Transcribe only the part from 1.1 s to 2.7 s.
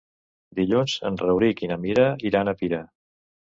Rauric i na Mira iran a